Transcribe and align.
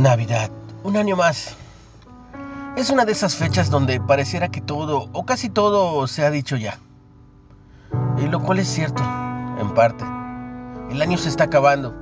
Navidad, 0.00 0.50
un 0.82 0.96
año 0.96 1.14
más. 1.14 1.56
Es 2.74 2.88
una 2.88 3.04
de 3.04 3.12
esas 3.12 3.36
fechas 3.36 3.68
donde 3.68 4.00
pareciera 4.00 4.48
que 4.48 4.62
todo, 4.62 5.10
o 5.12 5.26
casi 5.26 5.50
todo, 5.50 6.06
se 6.06 6.24
ha 6.24 6.30
dicho 6.30 6.56
ya. 6.56 6.78
Y 8.16 8.26
lo 8.26 8.40
cual 8.40 8.60
es 8.60 8.68
cierto, 8.68 9.02
en 9.60 9.74
parte. 9.74 10.06
El 10.90 11.02
año 11.02 11.18
se 11.18 11.28
está 11.28 11.44
acabando. 11.44 11.94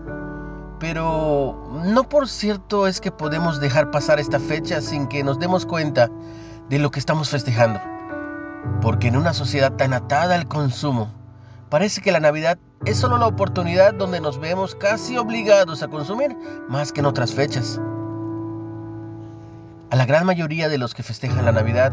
Pero 0.79 1.83
no 1.85 2.09
por 2.09 2.29
cierto 2.29 2.87
es 2.87 3.01
que 3.01 3.11
podemos 3.11 3.61
dejar 3.61 3.91
pasar 3.91 4.21
esta 4.21 4.39
fecha 4.39 4.81
sin 4.81 5.09
que 5.09 5.25
nos 5.25 5.41
demos 5.41 5.67
cuenta 5.67 6.09
de 6.69 6.79
lo 6.79 6.93
que 6.93 7.01
estamos 7.01 7.31
festejando. 7.31 7.81
Porque 8.81 9.09
en 9.09 9.17
una 9.17 9.35
sociedad 9.35 9.73
tan 9.73 9.93
atada 9.93 10.37
al 10.37 10.47
consumo, 10.47 11.11
parece 11.69 12.01
que 12.01 12.13
la 12.13 12.21
Navidad 12.21 12.59
es 12.85 12.97
solo 12.97 13.19
la 13.19 13.27
oportunidad 13.27 13.95
donde 13.95 14.21
nos 14.21 14.39
vemos 14.39 14.75
casi 14.75 15.17
obligados 15.19 15.83
a 15.83 15.89
consumir 15.89 16.37
más 16.69 16.93
que 16.93 17.01
en 17.01 17.07
otras 17.07 17.35
fechas. 17.35 17.81
A 19.91 19.97
la 19.97 20.07
gran 20.07 20.27
mayoría 20.27 20.69
de 20.69 20.79
los 20.79 20.95
que 20.95 21.03
festejan 21.03 21.45
la 21.45 21.53
Navidad 21.53 21.93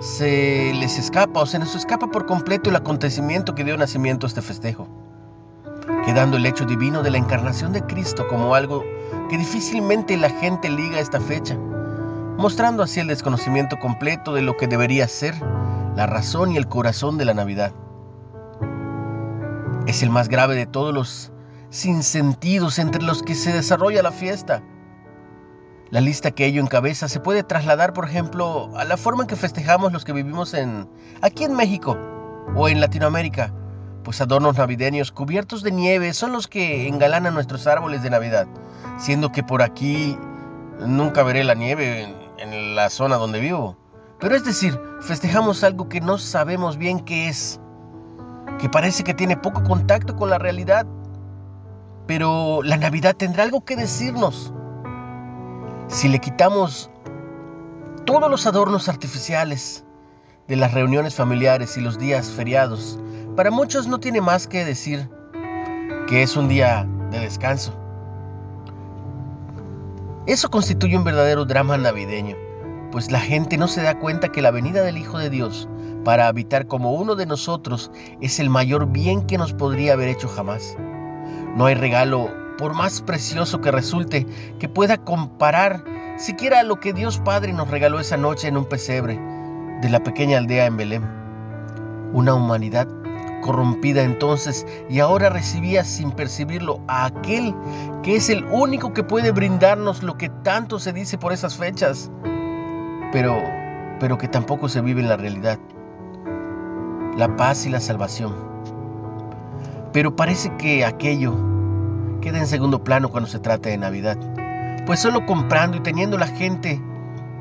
se 0.00 0.72
les 0.74 0.98
escapa 0.98 1.40
o 1.40 1.46
se 1.46 1.58
nos 1.58 1.74
escapa 1.74 2.10
por 2.10 2.26
completo 2.26 2.70
el 2.70 2.76
acontecimiento 2.76 3.54
que 3.54 3.64
dio 3.64 3.76
nacimiento 3.76 4.26
a 4.26 4.28
este 4.28 4.42
festejo, 4.42 4.88
quedando 6.04 6.36
el 6.36 6.46
hecho 6.46 6.64
divino 6.64 7.02
de 7.02 7.10
la 7.10 7.18
encarnación 7.18 7.72
de 7.72 7.82
Cristo 7.82 8.26
como 8.28 8.54
algo 8.54 8.84
que 9.28 9.38
difícilmente 9.38 10.16
la 10.16 10.30
gente 10.30 10.70
liga 10.70 10.98
a 10.98 11.00
esta 11.00 11.20
fecha, 11.20 11.56
mostrando 12.36 12.82
así 12.82 13.00
el 13.00 13.08
desconocimiento 13.08 13.78
completo 13.78 14.34
de 14.34 14.42
lo 14.42 14.56
que 14.56 14.68
debería 14.68 15.08
ser 15.08 15.34
la 15.96 16.06
razón 16.06 16.52
y 16.52 16.56
el 16.56 16.68
corazón 16.68 17.18
de 17.18 17.24
la 17.24 17.34
Navidad. 17.34 17.72
Es 19.88 20.02
el 20.02 20.10
más 20.10 20.28
grave 20.28 20.54
de 20.54 20.66
todos 20.66 20.92
los 20.92 21.32
sinsentidos 21.70 22.78
entre 22.78 23.02
los 23.02 23.22
que 23.22 23.34
se 23.34 23.54
desarrolla 23.54 24.02
la 24.02 24.12
fiesta. 24.12 24.62
La 25.88 26.02
lista 26.02 26.30
que 26.30 26.44
ello 26.44 26.60
encabeza 26.60 27.08
se 27.08 27.20
puede 27.20 27.42
trasladar, 27.42 27.94
por 27.94 28.04
ejemplo, 28.04 28.70
a 28.76 28.84
la 28.84 28.98
forma 28.98 29.22
en 29.22 29.28
que 29.28 29.36
festejamos 29.36 29.90
los 29.94 30.04
que 30.04 30.12
vivimos 30.12 30.54
aquí 31.22 31.44
en 31.44 31.54
México 31.54 31.98
o 32.54 32.68
en 32.68 32.82
Latinoamérica, 32.82 33.54
pues 34.04 34.20
adornos 34.20 34.58
navideños 34.58 35.10
cubiertos 35.10 35.62
de 35.62 35.72
nieve 35.72 36.12
son 36.12 36.32
los 36.32 36.48
que 36.48 36.86
engalanan 36.86 37.32
nuestros 37.32 37.66
árboles 37.66 38.02
de 38.02 38.10
Navidad, 38.10 38.46
siendo 38.98 39.32
que 39.32 39.42
por 39.42 39.62
aquí 39.62 40.18
nunca 40.86 41.22
veré 41.22 41.44
la 41.44 41.54
nieve 41.54 42.14
en 42.36 42.76
la 42.76 42.90
zona 42.90 43.16
donde 43.16 43.40
vivo. 43.40 43.78
Pero 44.20 44.36
es 44.36 44.44
decir, 44.44 44.78
festejamos 45.00 45.64
algo 45.64 45.88
que 45.88 46.02
no 46.02 46.18
sabemos 46.18 46.76
bien 46.76 47.00
qué 47.00 47.28
es 47.28 47.58
que 48.58 48.68
parece 48.68 49.04
que 49.04 49.14
tiene 49.14 49.36
poco 49.36 49.62
contacto 49.62 50.16
con 50.16 50.30
la 50.30 50.38
realidad. 50.38 50.86
Pero 52.06 52.62
la 52.62 52.76
Navidad 52.76 53.14
tendrá 53.16 53.44
algo 53.44 53.64
que 53.64 53.76
decirnos. 53.76 54.52
Si 55.88 56.08
le 56.08 56.18
quitamos 56.18 56.90
todos 58.04 58.30
los 58.30 58.46
adornos 58.46 58.88
artificiales 58.88 59.84
de 60.46 60.56
las 60.56 60.72
reuniones 60.72 61.14
familiares 61.14 61.76
y 61.76 61.80
los 61.80 61.98
días 61.98 62.30
feriados, 62.30 62.98
para 63.36 63.50
muchos 63.50 63.86
no 63.86 64.00
tiene 64.00 64.20
más 64.20 64.46
que 64.46 64.64
decir 64.64 65.08
que 66.08 66.22
es 66.22 66.36
un 66.36 66.48
día 66.48 66.86
de 67.10 67.20
descanso. 67.20 67.74
Eso 70.26 70.50
constituye 70.50 70.96
un 70.96 71.04
verdadero 71.04 71.44
drama 71.44 71.76
navideño, 71.76 72.36
pues 72.90 73.10
la 73.10 73.20
gente 73.20 73.58
no 73.58 73.68
se 73.68 73.82
da 73.82 73.98
cuenta 73.98 74.30
que 74.30 74.42
la 74.42 74.50
venida 74.50 74.82
del 74.82 74.98
Hijo 74.98 75.18
de 75.18 75.30
Dios 75.30 75.68
para 76.08 76.26
habitar 76.26 76.66
como 76.66 76.92
uno 76.92 77.16
de 77.16 77.26
nosotros 77.26 77.90
es 78.22 78.40
el 78.40 78.48
mayor 78.48 78.86
bien 78.86 79.26
que 79.26 79.36
nos 79.36 79.52
podría 79.52 79.92
haber 79.92 80.08
hecho 80.08 80.26
jamás. 80.26 80.74
No 81.54 81.66
hay 81.66 81.74
regalo, 81.74 82.30
por 82.56 82.72
más 82.72 83.02
precioso 83.02 83.60
que 83.60 83.70
resulte, 83.70 84.26
que 84.58 84.70
pueda 84.70 84.96
comparar 84.96 85.84
siquiera 86.16 86.62
lo 86.62 86.80
que 86.80 86.94
Dios 86.94 87.18
Padre 87.18 87.52
nos 87.52 87.70
regaló 87.70 88.00
esa 88.00 88.16
noche 88.16 88.48
en 88.48 88.56
un 88.56 88.64
pesebre 88.64 89.20
de 89.82 89.90
la 89.90 90.02
pequeña 90.02 90.38
aldea 90.38 90.64
en 90.64 90.78
Belén. 90.78 91.02
Una 92.14 92.32
humanidad 92.32 92.88
corrompida 93.42 94.02
entonces 94.02 94.66
y 94.88 95.00
ahora 95.00 95.28
recibía 95.28 95.84
sin 95.84 96.12
percibirlo 96.12 96.80
a 96.88 97.04
aquel 97.04 97.54
que 98.02 98.16
es 98.16 98.30
el 98.30 98.46
único 98.46 98.94
que 98.94 99.02
puede 99.02 99.30
brindarnos 99.30 100.02
lo 100.02 100.16
que 100.16 100.30
tanto 100.30 100.78
se 100.78 100.94
dice 100.94 101.18
por 101.18 101.34
esas 101.34 101.58
fechas, 101.58 102.10
pero, 103.12 103.42
pero 104.00 104.16
que 104.16 104.28
tampoco 104.28 104.70
se 104.70 104.80
vive 104.80 105.02
en 105.02 105.10
la 105.10 105.18
realidad 105.18 105.58
la 107.18 107.36
paz 107.36 107.66
y 107.66 107.68
la 107.68 107.80
salvación. 107.80 108.32
Pero 109.92 110.14
parece 110.14 110.56
que 110.56 110.84
aquello 110.84 111.34
queda 112.20 112.38
en 112.38 112.46
segundo 112.46 112.84
plano 112.84 113.10
cuando 113.10 113.28
se 113.28 113.40
trata 113.40 113.70
de 113.70 113.76
Navidad, 113.76 114.16
pues 114.86 115.00
solo 115.00 115.26
comprando 115.26 115.76
y 115.76 115.80
teniendo 115.80 116.16
la 116.16 116.28
gente 116.28 116.80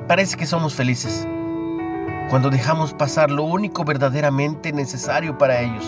parece 0.08 0.36
que 0.36 0.48
somos 0.48 0.74
felices. 0.74 1.28
Cuando 2.32 2.50
dejamos 2.50 2.96
pasar 2.96 3.30
lo 3.30 3.44
único 3.44 3.86
verdaderamente 3.86 4.74
necesario 4.74 5.38
para 5.38 5.62
ellos, 5.62 5.86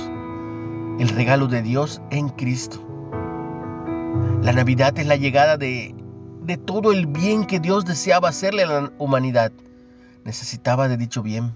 el 1.00 1.10
regalo 1.10 1.48
de 1.48 1.64
Dios 1.64 2.00
en 2.12 2.30
Cristo. 2.30 2.86
La 4.44 4.54
Navidad 4.54 4.98
es 5.00 5.08
la 5.08 5.16
llegada 5.16 5.58
de, 5.58 5.96
de 6.44 6.58
todo 6.58 6.92
el 6.92 7.08
bien 7.08 7.44
que 7.46 7.60
Dios 7.60 7.86
deseaba 7.86 8.30
hacerle 8.30 8.64
a 8.64 8.68
la 8.68 8.92
humanidad. 9.00 9.52
Necesitaba 10.26 10.88
de 10.88 10.98
dicho 10.98 11.24
bien. 11.24 11.56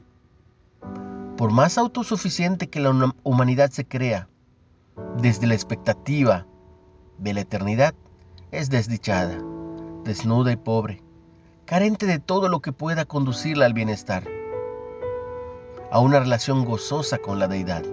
Por 1.37 1.51
más 1.51 1.79
autosuficiente 1.79 2.69
que 2.69 2.79
la 2.79 3.13
humanidad 3.23 3.71
se 3.71 3.87
crea, 3.87 4.29
desde 5.17 5.47
la 5.47 5.55
expectativa 5.55 6.45
de 7.17 7.33
la 7.33 7.41
eternidad, 7.41 7.95
es 8.51 8.69
desdichada, 8.69 9.39
desnuda 10.03 10.51
y 10.51 10.57
pobre, 10.57 11.01
carente 11.65 12.05
de 12.05 12.19
todo 12.19 12.49
lo 12.49 12.59
que 12.61 12.71
pueda 12.71 13.05
conducirla 13.05 13.65
al 13.65 13.73
bienestar, 13.73 14.23
a 15.91 15.99
una 15.99 16.19
relación 16.19 16.65
gozosa 16.65 17.17
con 17.17 17.39
la 17.39 17.47
deidad. 17.47 17.83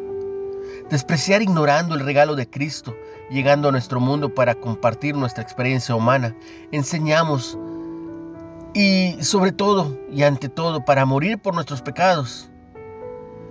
Despreciar 0.90 1.40
ignorando 1.40 1.94
el 1.94 2.04
regalo 2.04 2.36
de 2.36 2.48
Cristo, 2.50 2.94
llegando 3.30 3.70
a 3.70 3.72
nuestro 3.72 4.00
mundo 4.00 4.34
para 4.34 4.54
compartir 4.54 5.14
nuestra 5.14 5.42
experiencia 5.42 5.94
humana, 5.94 6.36
enseñamos 6.72 7.58
y 8.74 9.16
sobre 9.20 9.52
todo 9.52 9.98
y 10.12 10.24
ante 10.24 10.50
todo 10.50 10.84
para 10.84 11.06
morir 11.06 11.38
por 11.38 11.54
nuestros 11.54 11.80
pecados, 11.80 12.49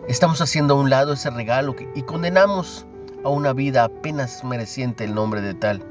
Estamos 0.09 0.41
haciendo 0.41 0.73
a 0.73 0.77
un 0.77 0.89
lado 0.89 1.13
ese 1.13 1.29
regalo 1.29 1.75
y 1.93 2.01
condenamos 2.01 2.87
a 3.23 3.29
una 3.29 3.53
vida 3.53 3.83
apenas 3.83 4.43
mereciente 4.43 5.03
el 5.03 5.13
nombre 5.13 5.39
de 5.39 5.53
tal. 5.53 5.85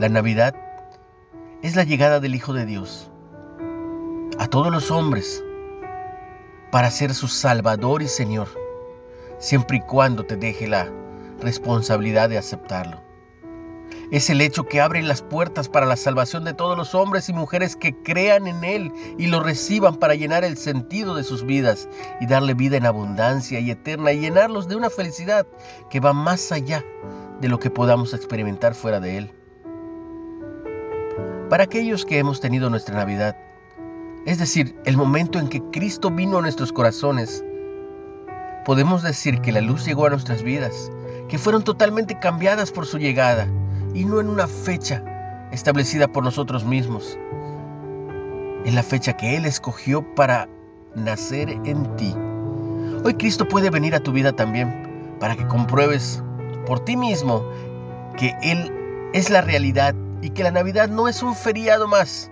La 0.00 0.08
Navidad 0.08 0.54
es 1.60 1.76
la 1.76 1.84
llegada 1.84 2.20
del 2.20 2.34
Hijo 2.34 2.54
de 2.54 2.64
Dios 2.64 3.10
a 4.38 4.46
todos 4.46 4.72
los 4.72 4.90
hombres 4.90 5.44
para 6.72 6.90
ser 6.90 7.12
su 7.12 7.28
Salvador 7.28 8.00
y 8.00 8.08
Señor, 8.08 8.48
siempre 9.38 9.76
y 9.76 9.80
cuando 9.80 10.24
te 10.24 10.38
deje 10.38 10.66
la 10.66 10.88
responsabilidad 11.42 12.30
de 12.30 12.38
aceptarlo. 12.38 13.02
Es 14.10 14.30
el 14.30 14.40
hecho 14.40 14.64
que 14.64 14.80
abre 14.80 15.02
las 15.02 15.22
puertas 15.22 15.68
para 15.68 15.86
la 15.86 15.96
salvación 15.96 16.44
de 16.44 16.54
todos 16.54 16.76
los 16.76 16.94
hombres 16.94 17.28
y 17.28 17.32
mujeres 17.32 17.76
que 17.76 17.94
crean 18.02 18.46
en 18.46 18.62
Él 18.64 18.92
y 19.18 19.26
lo 19.26 19.42
reciban 19.42 19.96
para 19.96 20.14
llenar 20.14 20.44
el 20.44 20.56
sentido 20.56 21.14
de 21.14 21.24
sus 21.24 21.44
vidas 21.44 21.88
y 22.20 22.26
darle 22.26 22.54
vida 22.54 22.76
en 22.76 22.86
abundancia 22.86 23.60
y 23.60 23.70
eterna 23.70 24.12
y 24.12 24.20
llenarlos 24.20 24.68
de 24.68 24.76
una 24.76 24.90
felicidad 24.90 25.46
que 25.90 26.00
va 26.00 26.12
más 26.12 26.52
allá 26.52 26.84
de 27.40 27.48
lo 27.48 27.58
que 27.58 27.70
podamos 27.70 28.14
experimentar 28.14 28.74
fuera 28.74 29.00
de 29.00 29.18
Él. 29.18 29.32
Para 31.50 31.64
aquellos 31.64 32.04
que 32.04 32.18
hemos 32.18 32.40
tenido 32.40 32.70
nuestra 32.70 32.94
Navidad, 32.94 33.36
es 34.26 34.38
decir, 34.38 34.74
el 34.84 34.96
momento 34.96 35.38
en 35.38 35.48
que 35.48 35.62
Cristo 35.70 36.10
vino 36.10 36.38
a 36.38 36.42
nuestros 36.42 36.72
corazones, 36.72 37.44
podemos 38.64 39.02
decir 39.02 39.40
que 39.40 39.52
la 39.52 39.60
luz 39.60 39.84
llegó 39.84 40.06
a 40.06 40.10
nuestras 40.10 40.42
vidas, 40.42 40.90
que 41.28 41.38
fueron 41.38 41.62
totalmente 41.64 42.18
cambiadas 42.18 42.70
por 42.70 42.86
su 42.86 42.98
llegada 42.98 43.46
y 43.94 44.04
no 44.04 44.20
en 44.20 44.28
una 44.28 44.46
fecha 44.48 45.48
establecida 45.52 46.08
por 46.08 46.24
nosotros 46.24 46.64
mismos. 46.64 47.16
En 48.64 48.74
la 48.74 48.82
fecha 48.82 49.16
que 49.16 49.36
Él 49.36 49.46
escogió 49.46 50.14
para 50.14 50.48
nacer 50.94 51.50
en 51.64 51.96
ti. 51.96 52.14
Hoy 53.04 53.14
Cristo 53.14 53.46
puede 53.46 53.70
venir 53.70 53.94
a 53.94 54.00
tu 54.00 54.12
vida 54.12 54.32
también 54.32 55.16
para 55.20 55.36
que 55.36 55.46
compruebes 55.46 56.22
por 56.66 56.80
ti 56.80 56.96
mismo 56.96 57.48
que 58.16 58.34
Él 58.42 58.72
es 59.12 59.30
la 59.30 59.42
realidad 59.42 59.94
y 60.22 60.30
que 60.30 60.42
la 60.42 60.50
Navidad 60.50 60.88
no 60.88 61.08
es 61.08 61.22
un 61.22 61.34
feriado 61.34 61.86
más, 61.86 62.30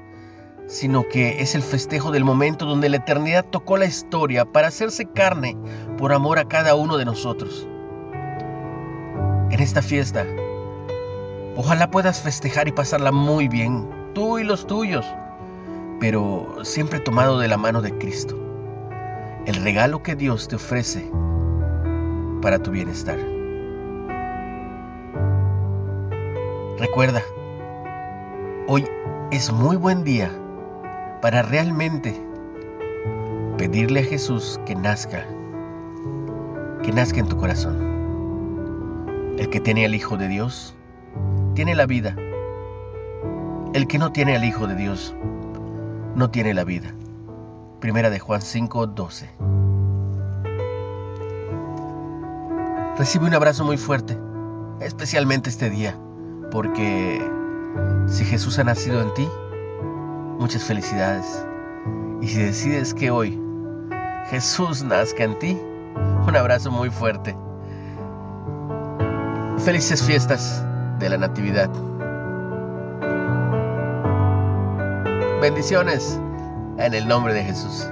sino 0.66 1.06
que 1.08 1.42
es 1.42 1.54
el 1.54 1.62
festejo 1.62 2.10
del 2.10 2.24
momento 2.24 2.64
donde 2.64 2.88
la 2.88 2.96
eternidad 2.96 3.44
tocó 3.44 3.76
la 3.76 3.84
historia 3.84 4.44
para 4.44 4.68
hacerse 4.68 5.06
carne 5.06 5.56
por 5.98 6.12
amor 6.12 6.38
a 6.38 6.48
cada 6.48 6.74
uno 6.74 6.96
de 6.96 7.04
nosotros. 7.04 7.68
En 9.50 9.60
esta 9.60 9.82
fiesta, 9.82 10.24
Ojalá 11.56 11.90
puedas 11.90 12.20
festejar 12.20 12.68
y 12.68 12.72
pasarla 12.72 13.12
muy 13.12 13.48
bien, 13.48 13.88
tú 14.14 14.38
y 14.38 14.44
los 14.44 14.66
tuyos, 14.66 15.06
pero 16.00 16.64
siempre 16.64 17.00
tomado 17.00 17.38
de 17.38 17.48
la 17.48 17.58
mano 17.58 17.82
de 17.82 17.96
Cristo, 17.98 18.36
el 19.46 19.56
regalo 19.56 20.02
que 20.02 20.16
Dios 20.16 20.48
te 20.48 20.56
ofrece 20.56 21.10
para 22.40 22.58
tu 22.58 22.70
bienestar. 22.70 23.18
Recuerda, 26.78 27.22
Hoy 28.68 28.86
es 29.32 29.52
muy 29.52 29.76
buen 29.76 30.04
día 30.04 30.30
para 31.20 31.42
realmente 31.42 32.14
pedirle 33.58 34.00
a 34.00 34.04
Jesús 34.04 34.60
que 34.64 34.76
nazca, 34.76 35.26
que 36.84 36.92
nazca 36.92 37.18
en 37.18 37.28
tu 37.28 37.36
corazón. 37.36 37.76
El 39.38 39.50
que 39.50 39.58
tiene 39.58 39.84
al 39.84 39.96
Hijo 39.96 40.16
de 40.16 40.28
Dios, 40.28 40.76
tiene 41.54 41.74
la 41.74 41.86
vida. 41.86 42.16
El 43.74 43.86
que 43.86 43.98
no 43.98 44.12
tiene 44.12 44.36
al 44.36 44.44
Hijo 44.44 44.66
de 44.66 44.74
Dios, 44.74 45.14
no 46.14 46.30
tiene 46.30 46.54
la 46.54 46.64
vida. 46.64 46.94
Primera 47.80 48.10
de 48.10 48.18
Juan 48.18 48.40
5, 48.40 48.86
12. 48.88 49.30
Recibe 52.96 53.26
un 53.26 53.34
abrazo 53.34 53.64
muy 53.64 53.76
fuerte, 53.76 54.16
especialmente 54.80 55.50
este 55.50 55.70
día, 55.70 55.96
porque 56.50 57.22
si 58.06 58.24
Jesús 58.24 58.58
ha 58.58 58.64
nacido 58.64 59.00
en 59.00 59.12
ti, 59.14 59.28
muchas 60.38 60.64
felicidades. 60.64 61.44
Y 62.20 62.28
si 62.28 62.40
decides 62.40 62.94
que 62.94 63.10
hoy 63.10 63.40
Jesús 64.30 64.82
nazca 64.82 65.24
en 65.24 65.38
ti, 65.38 65.58
un 66.26 66.36
abrazo 66.36 66.70
muy 66.70 66.90
fuerte. 66.90 67.34
Felices 69.58 70.02
fiestas 70.02 70.64
de 71.02 71.08
la 71.08 71.18
Natividad. 71.18 71.68
Bendiciones 75.40 76.20
en 76.78 76.94
el 76.94 77.08
nombre 77.08 77.34
de 77.34 77.42
Jesús. 77.42 77.88